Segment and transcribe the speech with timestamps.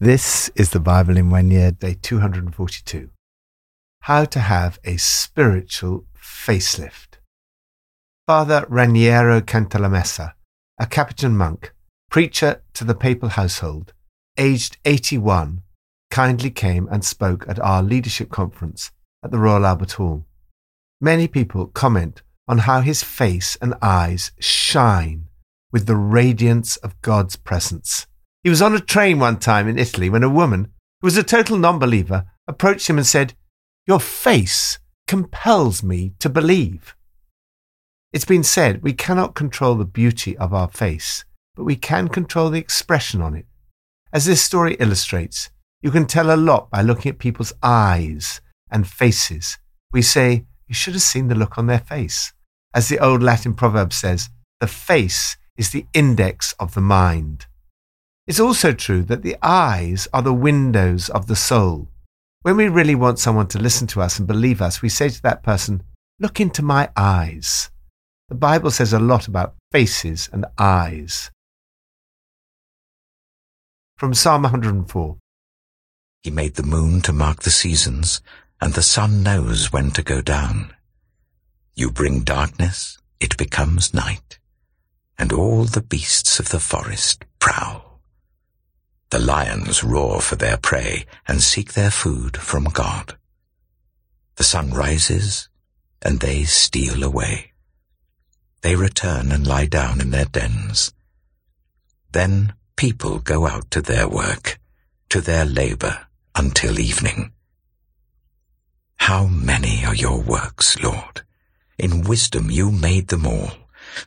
[0.00, 3.10] This is the Bible in one year, day 242.
[4.02, 7.18] How to have a spiritual facelift.
[8.24, 10.34] Father Raniero Cantalamessa,
[10.78, 11.74] a Capuchin monk,
[12.12, 13.92] preacher to the papal household,
[14.36, 15.62] aged 81,
[16.12, 18.92] kindly came and spoke at our leadership conference
[19.24, 20.24] at the Royal Albert Hall.
[21.00, 25.26] Many people comment on how his face and eyes shine
[25.72, 28.06] with the radiance of God's presence.
[28.42, 31.22] He was on a train one time in Italy when a woman, who was a
[31.22, 33.34] total non believer, approached him and said,
[33.86, 36.94] Your face compels me to believe.
[38.12, 41.24] It's been said we cannot control the beauty of our face,
[41.54, 43.46] but we can control the expression on it.
[44.12, 45.50] As this story illustrates,
[45.82, 49.58] you can tell a lot by looking at people's eyes and faces.
[49.92, 52.32] We say, You should have seen the look on their face.
[52.74, 54.28] As the old Latin proverb says,
[54.60, 57.46] the face is the index of the mind.
[58.28, 61.88] It's also true that the eyes are the windows of the soul.
[62.42, 65.22] When we really want someone to listen to us and believe us, we say to
[65.22, 65.82] that person,
[66.20, 67.70] Look into my eyes.
[68.28, 71.30] The Bible says a lot about faces and eyes.
[73.96, 75.16] From Psalm 104
[76.22, 78.20] He made the moon to mark the seasons,
[78.60, 80.74] and the sun knows when to go down.
[81.74, 84.38] You bring darkness, it becomes night,
[85.18, 87.87] and all the beasts of the forest prowl.
[89.10, 93.16] The lions roar for their prey and seek their food from God.
[94.36, 95.48] The sun rises,
[96.02, 97.52] and they steal away.
[98.60, 100.92] They return and lie down in their dens.
[102.12, 104.58] Then people go out to their work,
[105.08, 107.32] to their labor, until evening.
[108.98, 111.22] How many are your works, Lord?
[111.78, 113.52] In wisdom you made them all.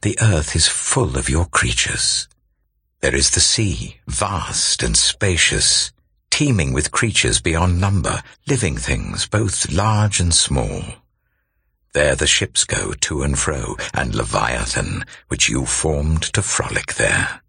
[0.01, 2.27] The earth is full of your creatures.
[3.01, 5.91] There is the sea, vast and spacious,
[6.29, 10.83] teeming with creatures beyond number, living things, both large and small.
[11.93, 17.41] There the ships go to and fro, and Leviathan, which you formed to frolic there.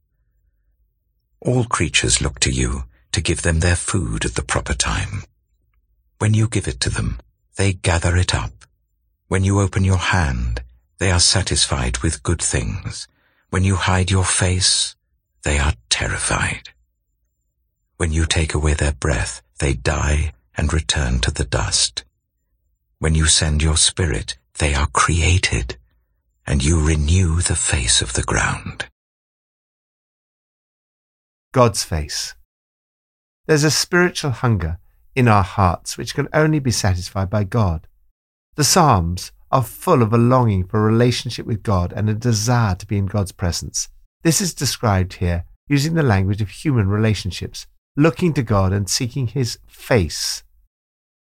[1.40, 5.24] All creatures look to you to give them their food at the proper time.
[6.18, 7.20] When you give it to them,
[7.56, 8.64] they gather it up.
[9.28, 10.62] When you open your hand,
[10.96, 13.06] they are satisfied with good things.
[13.50, 14.96] When you hide your face,
[15.44, 16.70] they are terrified.
[17.96, 22.04] When you take away their breath, they die and return to the dust.
[22.98, 25.76] When you send your spirit, they are created,
[26.46, 28.86] and you renew the face of the ground.
[31.52, 32.34] God's face.
[33.46, 34.78] There's a spiritual hunger
[35.14, 37.86] in our hearts which can only be satisfied by God.
[38.54, 42.74] The Psalms are full of a longing for a relationship with God and a desire
[42.76, 43.88] to be in God's presence.
[44.22, 47.66] This is described here using the language of human relationships,
[47.96, 50.44] looking to God and seeking His face.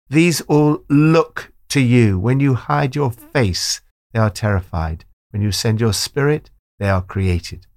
[0.09, 2.17] These all look to you.
[2.17, 3.81] When you hide your face,
[4.13, 5.05] they are terrified.
[5.31, 6.49] When you send your spirit,
[6.79, 7.67] they are created.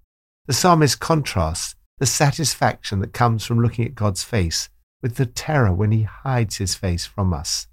[0.47, 4.71] The psalmist contrasts the satisfaction that comes from looking at God's face
[5.03, 7.67] with the terror when He hides His face from us.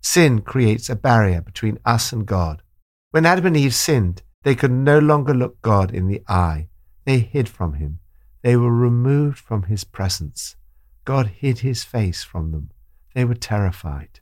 [0.00, 2.62] Sin creates a barrier between us and God.
[3.10, 6.68] When Adam and Eve sinned, they could no longer look God in the eye.
[7.06, 8.00] They hid from him.
[8.42, 10.56] They were removed from his presence.
[11.04, 12.70] God hid his face from them.
[13.14, 14.20] They were terrified.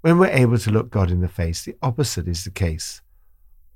[0.00, 3.02] When we're able to look God in the face, the opposite is the case.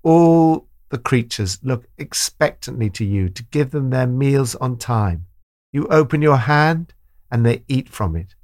[0.03, 5.27] All the creatures look expectantly to you to give them their meals on time.
[5.73, 6.95] You open your hand
[7.31, 8.37] and they eat from it.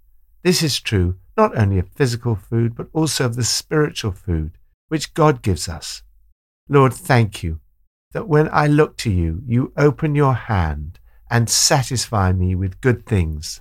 [0.43, 4.59] This is true not only of physical food, but also of the spiritual food
[4.89, 6.03] which God gives us.
[6.69, 7.61] Lord, thank you
[8.13, 10.99] that when I look to you, you open your hand
[11.31, 13.61] and satisfy me with good things.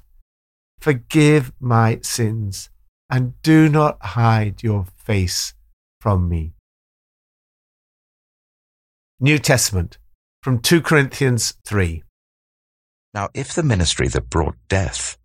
[0.80, 2.70] Forgive my sins
[3.09, 5.54] and do not hide your face
[6.02, 6.54] from me.
[9.20, 9.98] New Testament
[10.42, 12.04] from 2 Corinthians 3.
[13.14, 15.18] Now if the ministry that brought death,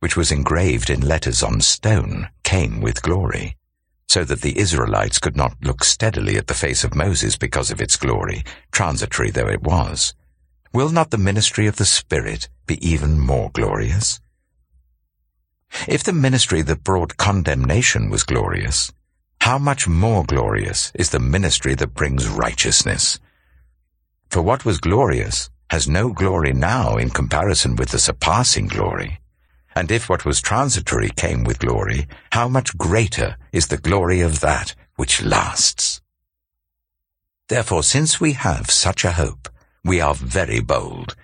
[0.00, 3.56] which was engraved in letters on stone, came with glory,
[4.08, 7.80] so that the Israelites could not look steadily at the face of Moses because of
[7.80, 10.14] its glory, transitory though it was,
[10.72, 14.20] will not the ministry of the Spirit be even more glorious?
[15.86, 18.90] If the ministry that brought condemnation was glorious,
[19.42, 23.20] how much more glorious is the ministry that brings righteousness?
[24.30, 29.20] For what was glorious has no glory now in comparison with the surpassing glory.
[29.78, 34.40] And if what was transitory came with glory, how much greater is the glory of
[34.40, 36.00] that which lasts?
[37.48, 39.48] Therefore, since we have such a hope,
[39.84, 41.14] we are very bold.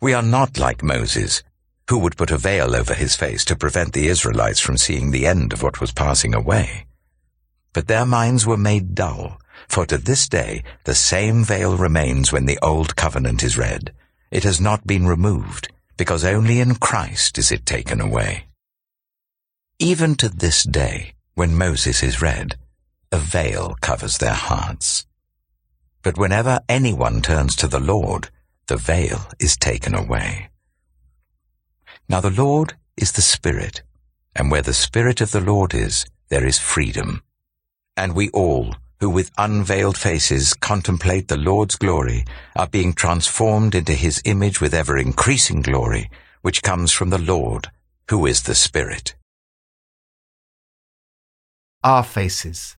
[0.00, 1.42] We are not like Moses,
[1.90, 5.26] who would put a veil over his face to prevent the Israelites from seeing the
[5.26, 6.86] end of what was passing away.
[7.72, 12.46] But their minds were made dull, for to this day the same veil remains when
[12.46, 13.92] the Old Covenant is read.
[14.30, 18.44] It has not been removed, because only in Christ is it taken away.
[19.78, 22.56] Even to this day, when Moses is read,
[23.10, 25.06] a veil covers their hearts.
[26.02, 28.30] But whenever anyone turns to the Lord,
[28.66, 30.48] the veil is taken away.
[32.08, 33.82] Now the Lord is the Spirit,
[34.36, 37.22] and where the Spirit of the Lord is, there is freedom.
[37.96, 42.24] And we all, who with unveiled faces contemplate the Lord's glory,
[42.56, 46.10] are being transformed into his image with ever increasing glory,
[46.40, 47.70] which comes from the Lord,
[48.08, 49.14] who is the Spirit.
[51.82, 52.78] Our faces.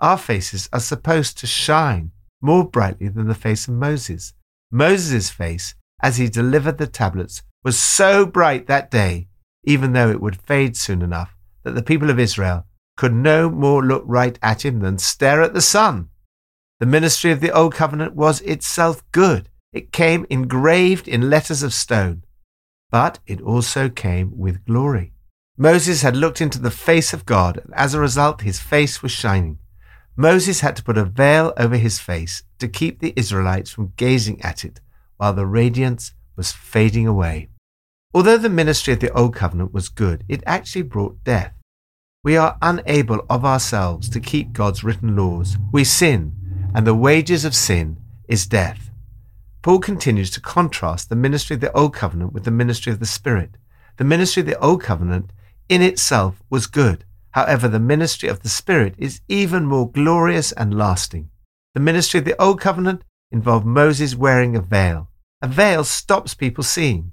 [0.00, 2.10] Our faces are supposed to shine
[2.40, 4.34] more brightly than the face of Moses.
[4.72, 9.28] Moses' face, as he delivered the tablets, was so bright that day,
[9.62, 12.66] even though it would fade soon enough, that the people of Israel
[12.96, 16.08] could no more look right at him than stare at the sun.
[16.80, 19.48] The ministry of the Old Covenant was itself good.
[19.72, 22.24] It came engraved in letters of stone,
[22.90, 25.12] but it also came with glory.
[25.56, 29.12] Moses had looked into the face of God, and as a result, his face was
[29.12, 29.58] shining.
[30.16, 34.42] Moses had to put a veil over his face to keep the Israelites from gazing
[34.42, 34.80] at it
[35.16, 37.48] while the radiance was fading away.
[38.12, 41.54] Although the ministry of the Old Covenant was good, it actually brought death.
[42.24, 45.56] We are unable of ourselves to keep God's written laws.
[45.72, 46.36] We sin,
[46.72, 47.96] and the wages of sin
[48.28, 48.90] is death.
[49.60, 53.06] Paul continues to contrast the ministry of the Old Covenant with the ministry of the
[53.06, 53.56] Spirit.
[53.96, 55.32] The ministry of the Old Covenant
[55.68, 57.04] in itself was good.
[57.32, 61.28] However, the ministry of the Spirit is even more glorious and lasting.
[61.74, 63.02] The ministry of the Old Covenant
[63.32, 65.08] involved Moses wearing a veil.
[65.40, 67.10] A veil stops people seeing.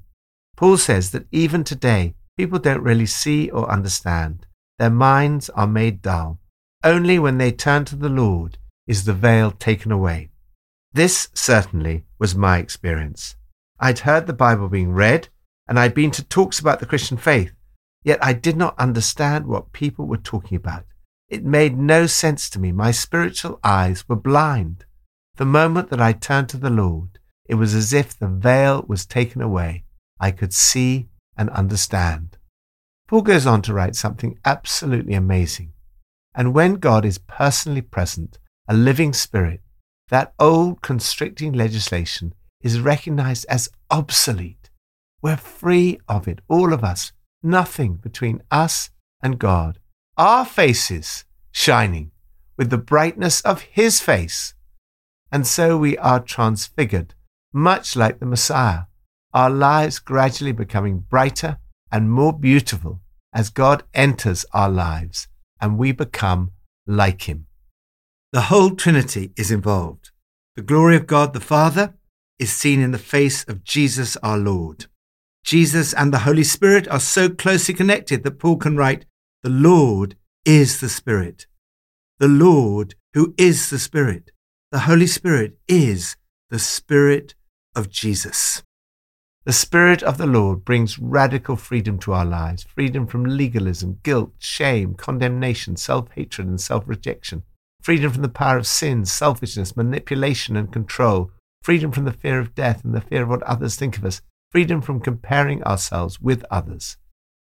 [0.56, 4.46] Paul says that even today, people don't really see or understand.
[4.80, 6.40] Their minds are made dull.
[6.84, 10.32] Only when they turn to the Lord is the veil taken away.
[10.92, 13.36] This certainly was my experience.
[13.80, 15.28] I'd heard the Bible being read,
[15.68, 17.52] and I'd been to talks about the Christian faith,
[18.04, 20.86] Yet I did not understand what people were talking about.
[21.28, 22.72] It made no sense to me.
[22.72, 24.86] My spiritual eyes were blind.
[25.36, 29.06] The moment that I turned to the Lord, it was as if the veil was
[29.06, 29.84] taken away.
[30.20, 32.38] I could see and understand.
[33.10, 35.74] Paul goes on to write something absolutely amazing.
[36.36, 39.62] And when God is personally present, a living spirit,
[40.10, 44.70] that old constricting legislation is recognized as obsolete.
[45.24, 47.12] We're free of it, all of us
[47.42, 48.92] nothing between us
[49.24, 49.80] and God.
[50.16, 52.12] Our faces shining
[52.58, 54.54] with the brightness of His face.
[55.32, 57.16] And so we are transfigured,
[57.52, 58.82] much like the Messiah,
[59.34, 61.58] our lives gradually becoming brighter
[61.92, 63.02] and more beautiful
[63.34, 65.28] as God enters our lives
[65.62, 66.52] and we become
[66.88, 67.46] like Him.
[68.32, 70.12] The whole Trinity is involved.
[70.56, 71.96] The glory of God the Father
[72.38, 74.86] is seen in the face of Jesus our Lord.
[75.44, 79.06] Jesus and the Holy Spirit are so closely connected that Paul can write,
[79.44, 80.16] The Lord
[80.46, 81.48] is the Spirit.
[82.20, 84.32] The Lord, who is the Spirit.
[84.72, 86.18] The Holy Spirit is
[86.50, 87.36] the Spirit
[87.76, 88.62] of Jesus.
[89.50, 94.34] The Spirit of the Lord brings radical freedom to our lives freedom from legalism, guilt,
[94.38, 97.42] shame, condemnation, self hatred, and self rejection,
[97.82, 101.32] freedom from the power of sin, selfishness, manipulation, and control,
[101.64, 104.22] freedom from the fear of death and the fear of what others think of us,
[104.52, 106.98] freedom from comparing ourselves with others.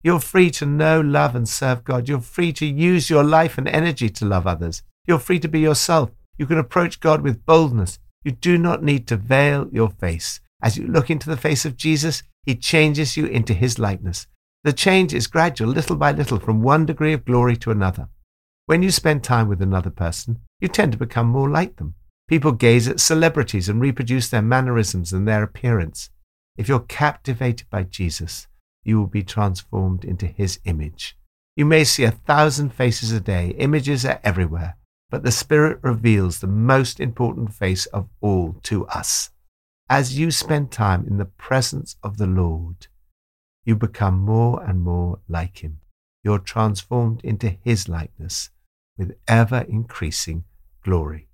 [0.04, 2.08] You're free to know, love, and serve God.
[2.08, 4.84] You're free to use your life and energy to love others.
[5.08, 6.12] You're free to be yourself.
[6.38, 7.98] You can approach God with boldness.
[8.24, 10.40] You do not need to veil your face.
[10.66, 14.26] As you look into the face of Jesus, he changes you into his likeness.
[14.64, 18.10] The change is gradual, little by little, from one degree of glory to another.
[18.66, 21.94] When you spend time with another person, you tend to become more like them.
[22.28, 26.10] People gaze at celebrities and reproduce their mannerisms and their appearance.
[26.58, 28.48] If you're captivated by Jesus,
[28.84, 31.16] you will be transformed into his image.
[31.56, 34.78] You may see a thousand faces a day, images are everywhere,
[35.12, 39.30] but the Spirit reveals the most important face of all to us.
[39.90, 42.88] As you spend time in the presence of the Lord,
[43.66, 45.80] you become more and more like him.
[46.24, 48.50] You're transformed into his likeness
[48.98, 50.46] with ever increasing
[50.84, 51.28] glory.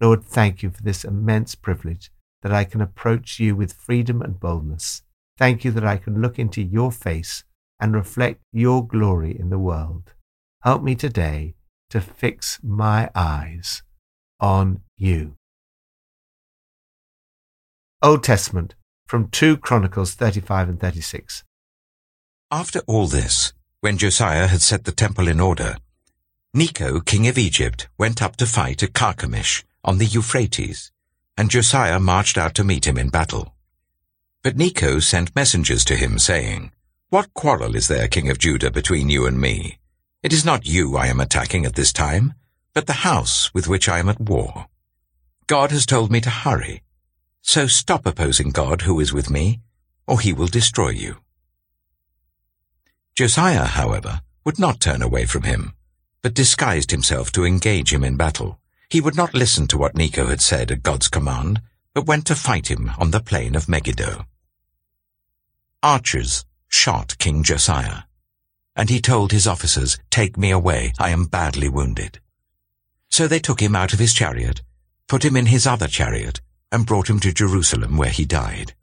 [0.00, 4.40] Lord, thank you for this immense privilege that I can approach you with freedom and
[4.40, 5.02] boldness.
[5.36, 7.44] Thank you that I can look into your face
[7.78, 10.14] and reflect your glory in the world.
[10.62, 11.56] Help me today
[11.90, 13.82] to fix my eyes
[14.40, 15.36] on you.
[18.04, 18.74] Old Testament,
[19.06, 21.44] from 2 Chronicles 35 and 36.
[22.50, 25.76] After all this, when Josiah had set the temple in order,
[26.52, 30.90] Necho, king of Egypt, went up to fight at Carchemish on the Euphrates,
[31.36, 33.54] and Josiah marched out to meet him in battle.
[34.42, 36.72] But Necho sent messengers to him, saying,
[37.10, 39.78] What quarrel is there, king of Judah, between you and me?
[40.24, 42.34] It is not you I am attacking at this time,
[42.74, 44.66] but the house with which I am at war.
[45.46, 46.82] God has told me to hurry,
[47.42, 49.60] so stop opposing God who is with me,
[50.06, 51.16] or he will destroy you.
[53.14, 55.74] Josiah, however, would not turn away from him,
[56.22, 58.58] but disguised himself to engage him in battle.
[58.88, 61.60] He would not listen to what Necho had said at God's command,
[61.94, 64.24] but went to fight him on the plain of Megiddo.
[65.82, 68.04] Archers shot King Josiah,
[68.76, 72.20] and he told his officers, Take me away, I am badly wounded.
[73.10, 74.62] So they took him out of his chariot,
[75.06, 76.40] put him in his other chariot,
[76.72, 78.74] and brought him to Jerusalem where he died.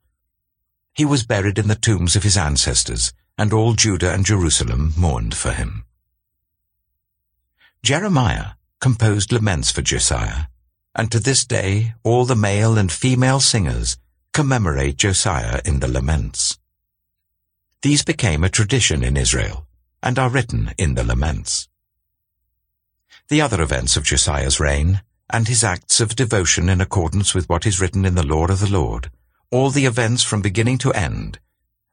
[0.94, 5.34] He was buried in the tombs of his ancestors, and all Judah and Jerusalem mourned
[5.36, 5.86] for him.
[7.84, 10.46] Jeremiah composed laments for Josiah,
[10.96, 13.98] and to this day all the male and female singers
[14.34, 16.60] commemorate Josiah in the laments.
[17.82, 19.66] These became a tradition in Israel,
[20.04, 21.68] and are written in the laments.
[23.30, 27.66] The other events of Josiah's reign, and his acts of devotion in accordance with what
[27.66, 29.12] is written in the law of the Lord,
[29.52, 31.40] all the events from beginning to end,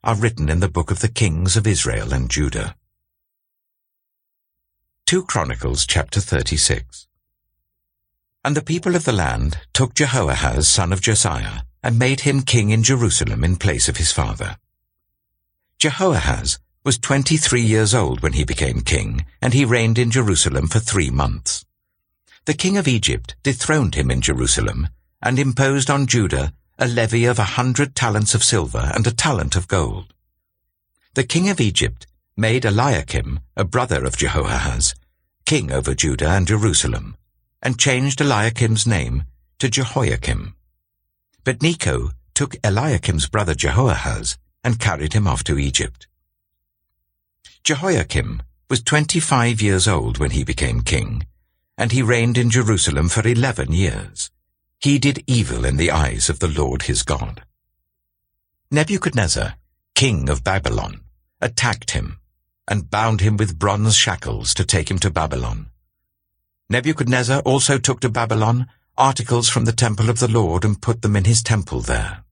[0.02, 2.74] are written in the book of the kings of Israel and Judah.
[5.06, 7.06] 2 Chronicles chapter 36
[8.44, 12.70] And the people of the land took Jehoahaz son of Josiah, and made him king
[12.70, 14.56] in Jerusalem in place of his father.
[15.78, 20.80] Jehoahaz was twenty-three years old when he became king, and he reigned in Jerusalem for
[20.80, 21.64] three months.
[22.46, 24.88] The king of Egypt dethroned him in Jerusalem,
[25.20, 29.56] and imposed on Judah a levy of a hundred talents of silver and a talent
[29.56, 30.14] of gold.
[31.14, 34.94] The king of Egypt made Eliakim, a brother of Jehoahaz,
[35.44, 37.16] king over Judah and Jerusalem,
[37.62, 39.24] and changed Eliakim's name
[39.58, 40.54] to Jehoiakim.
[41.42, 46.06] But Necho took Eliakim's brother Jehoahaz and carried him off to Egypt.
[47.64, 51.26] Jehoiakim was twenty-five years old when he became king,
[51.76, 54.30] and he reigned in Jerusalem for eleven years
[54.80, 57.42] he did evil in the eyes of the Lord his God.
[58.70, 59.54] Nebuchadnezzar,
[59.94, 61.00] king of Babylon,
[61.40, 62.20] attacked him
[62.68, 65.70] and bound him with bronze shackles to take him to Babylon.
[66.68, 68.66] Nebuchadnezzar also took to Babylon
[68.98, 72.24] articles from the temple of the Lord and put them in his temple there.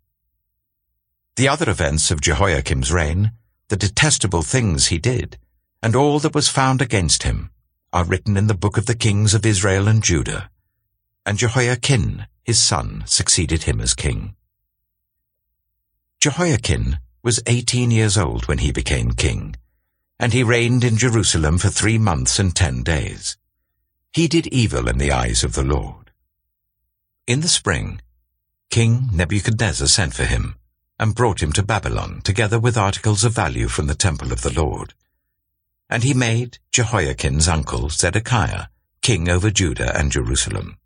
[1.37, 3.33] The other events of Jehoiakim's reign,
[3.69, 5.39] the detestable things he did,
[5.83, 7.51] and all that was found against him,
[7.95, 10.51] are written in the book of the kings of Israel and Judah.
[11.25, 14.35] And Jehoiachin, his son succeeded him as king.
[16.21, 19.55] Jehoiachin was eighteen years old when he became king,
[20.19, 23.37] and he reigned in Jerusalem for three months and ten days.
[24.13, 26.11] He did evil in the eyes of the Lord.
[27.29, 28.01] In the spring,
[28.71, 30.57] King Nebuchadnezzar sent for him,
[30.99, 34.53] and brought him to Babylon, together with articles of value from the temple of the
[34.53, 34.95] Lord.
[35.95, 38.65] And he made Jehoiachin's uncle Zedekiah
[39.01, 40.77] king over Judah and Jerusalem.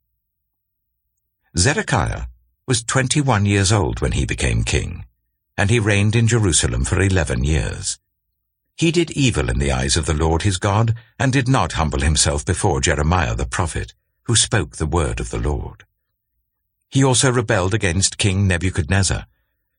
[1.57, 2.25] Zedekiah
[2.67, 5.07] was twenty-one years old when he became king,
[5.57, 7.99] and he reigned in Jerusalem for eleven years.
[8.77, 12.01] He did evil in the eyes of the Lord his God, and did not humble
[12.01, 15.85] himself before Jeremiah the prophet, who spoke the word of the Lord.
[16.91, 19.25] He also rebelled against King Nebuchadnezzar,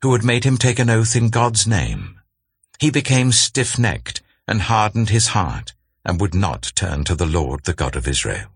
[0.01, 2.19] who had made him take an oath in God's name.
[2.79, 4.18] He became stiff-necked
[4.50, 8.50] and hardened his heart, and would not turn to the Lord the God of Israel.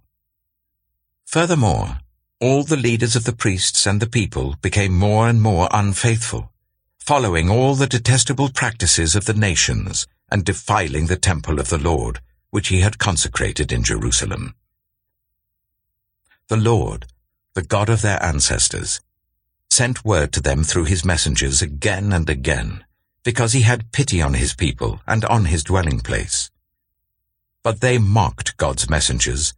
[1.23, 1.99] Furthermore,
[2.39, 6.51] all the leaders of the priests and the people became more and more unfaithful,
[6.97, 12.21] following all the detestable practices of the nations and defiling the temple of the Lord,
[12.49, 14.55] which he had consecrated in Jerusalem.
[16.47, 17.05] The Lord,
[17.53, 18.99] the God of their ancestors,
[19.69, 22.83] sent word to them through his messengers again and again,
[23.23, 26.51] because he had pity on his people and on his dwelling place.
[27.63, 29.53] But they mocked God's messengers,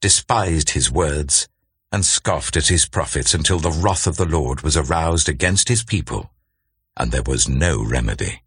[0.00, 1.48] despised his words,
[1.92, 5.84] and scoffed at his prophets until the wrath of the Lord was aroused against his
[5.84, 6.30] people,
[6.96, 8.42] and there was no remedy.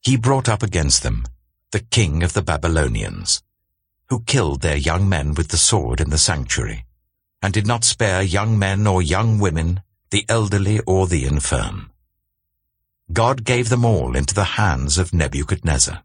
[0.00, 1.24] He brought up against them
[1.70, 3.42] the king of the Babylonians,
[4.08, 6.86] who killed their young men with the sword in the sanctuary,
[7.42, 11.90] and did not spare young men or young women, the elderly or the infirm.
[13.12, 16.02] God gave them all into the hands of Nebuchadnezzar.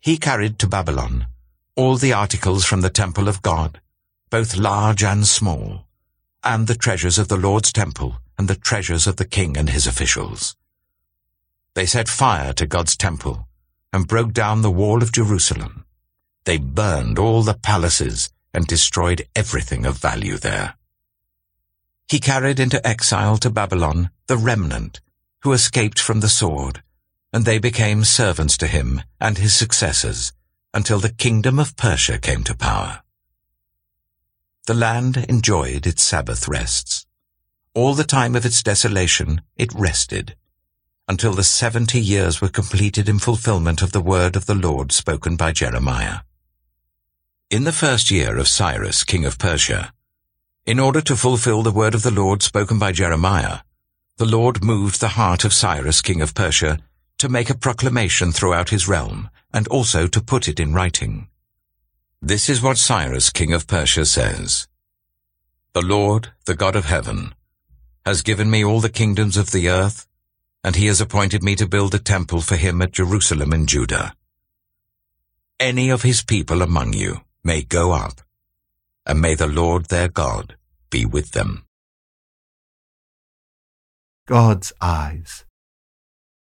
[0.00, 1.26] He carried to Babylon
[1.76, 3.80] all the articles from the temple of God,
[4.30, 5.86] both large and small,
[6.42, 9.86] and the treasures of the Lord's temple, and the treasures of the king and his
[9.86, 10.56] officials.
[11.74, 13.46] They set fire to God's temple
[13.92, 15.84] and broke down the wall of Jerusalem.
[16.44, 20.76] They burned all the palaces and destroyed everything of value there.
[22.08, 25.00] He carried into exile to Babylon the remnant
[25.44, 26.82] who escaped from the sword,
[27.30, 30.32] and they became servants to him and his successors
[30.72, 33.02] until the kingdom of Persia came to power.
[34.66, 37.04] The land enjoyed its Sabbath rests.
[37.74, 40.34] All the time of its desolation it rested,
[41.06, 45.36] until the seventy years were completed in fulfillment of the word of the Lord spoken
[45.36, 46.20] by Jeremiah.
[47.50, 49.92] In the first year of Cyrus, king of Persia,
[50.64, 53.58] in order to fulfill the word of the Lord spoken by Jeremiah,
[54.16, 56.78] the Lord moved the heart of Cyrus, king of Persia,
[57.18, 61.28] to make a proclamation throughout his realm, and also to put it in writing.
[62.22, 64.68] This is what Cyrus, king of Persia, says.
[65.72, 67.34] The Lord, the God of heaven,
[68.06, 70.06] has given me all the kingdoms of the earth,
[70.62, 74.14] and he has appointed me to build a temple for him at Jerusalem in Judah.
[75.58, 78.20] Any of his people among you may go up,
[79.04, 80.56] and may the Lord their God
[80.88, 81.63] be with them.
[84.26, 85.44] God's eyes.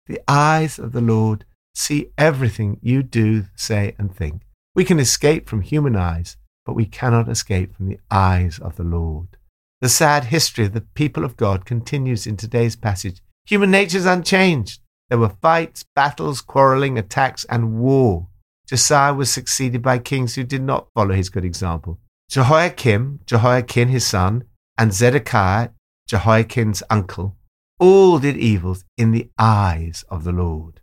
[0.06, 4.42] The eyes of the Lord see everything you do, say, and think.
[4.74, 8.84] We can escape from human eyes, but we cannot escape from the eyes of the
[8.84, 9.36] Lord.
[9.80, 13.20] The sad history of the people of God continues in today's passage.
[13.46, 14.80] Human nature is unchanged.
[15.08, 18.28] There were fights, battles, quarreling, attacks, and war.
[18.68, 21.98] Josiah was succeeded by kings who did not follow his good example.
[22.30, 24.44] Jehoiakim, Jehoiachin his son,
[24.78, 25.70] and Zedekiah,
[26.06, 27.36] Jehoiachin's uncle,
[27.82, 30.80] all did evils in the eyes of the Lord.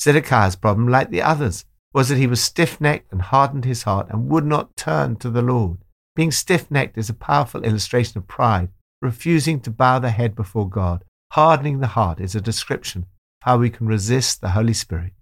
[0.00, 4.06] Zedekiah's problem, like the others, was that he was stiff necked and hardened his heart
[4.08, 5.84] and would not turn to the Lord.
[6.16, 8.70] Being stiff necked is a powerful illustration of pride,
[9.02, 11.04] refusing to bow the head before God.
[11.32, 13.08] Hardening the heart is a description of
[13.42, 15.12] how we can resist the Holy Spirit.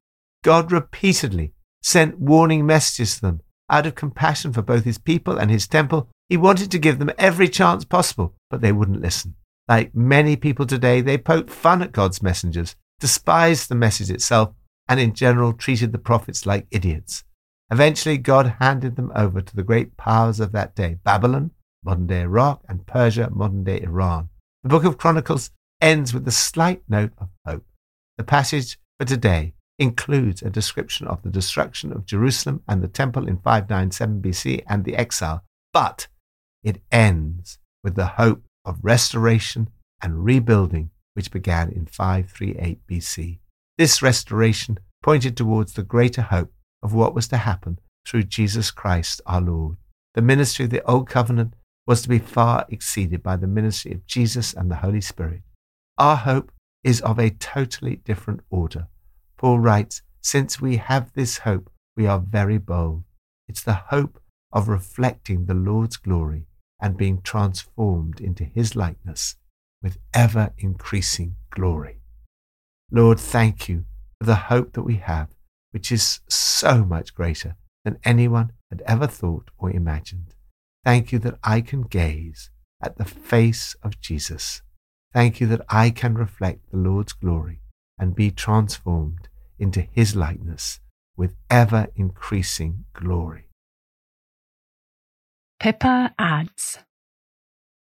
[0.44, 5.50] God repeatedly sent warning messages to them out of compassion for both his people and
[5.50, 9.34] his temple, he wanted to give them every chance possible, but they wouldn't listen.
[9.68, 14.54] Like many people today, they poked fun at God's messengers, despised the message itself,
[14.88, 17.24] and in general treated the prophets like idiots.
[17.70, 21.50] Eventually, God handed them over to the great powers of that day Babylon,
[21.84, 24.30] modern day Iraq, and Persia, modern day Iran.
[24.62, 25.50] The book of Chronicles
[25.80, 27.66] ends with a slight note of hope.
[28.16, 33.28] The passage for today includes a description of the destruction of Jerusalem and the temple
[33.28, 36.08] in 597 BC and the exile, but
[36.64, 39.70] it ends with the hope of restoration
[40.02, 43.38] and rebuilding which began in 538 BC.
[43.78, 46.52] This restoration pointed towards the greater hope
[46.82, 49.78] of what was to happen through Jesus Christ our Lord.
[50.14, 51.54] The ministry of the Old Covenant
[51.86, 55.42] was to be far exceeded by the ministry of Jesus and the Holy Spirit.
[55.96, 56.52] Our hope
[56.84, 58.88] is of a totally different order.
[59.36, 63.04] Paul writes, Since we have this hope, we are very bold.
[63.48, 64.20] It's the hope
[64.52, 66.46] of reflecting the Lord's glory
[66.80, 69.36] and being transformed into his likeness
[69.82, 72.00] with ever increasing glory.
[72.90, 73.84] Lord, thank you
[74.20, 75.28] for the hope that we have,
[75.72, 80.34] which is so much greater than anyone had ever thought or imagined.
[80.84, 82.50] Thank you that I can gaze
[82.82, 84.62] at the face of Jesus.
[85.12, 87.60] Thank you that I can reflect the Lord's glory
[87.98, 90.80] and be transformed into his likeness
[91.16, 93.47] with ever increasing glory.
[95.60, 96.78] Pippa adds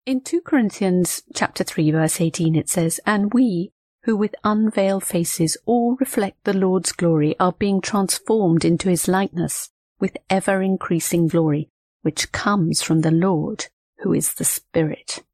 [0.05, 3.73] In 2 Corinthians chapter 3 verse 18 it says, And we,
[4.05, 9.71] who with unveiled faces all reflect the Lord's glory, are being transformed into his likeness
[9.99, 11.69] with ever increasing glory,
[12.03, 13.67] which comes from the Lord,
[13.99, 15.25] who is the Spirit.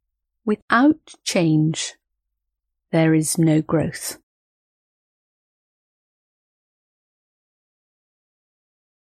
[0.47, 1.97] Without change,
[2.93, 4.22] there is no growth.